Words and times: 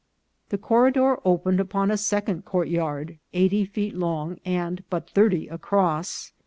This 0.49 0.59
corridor 0.61 1.19
opened 1.23 1.59
upon 1.59 1.91
a 1.91 1.95
second 1.97 2.43
courtyard, 2.43 3.19
eighty 3.33 3.65
feet 3.65 3.95
long 3.95 4.39
and 4.43 4.83
but 4.89 5.07
thirty 5.07 5.47
across. 5.47 6.33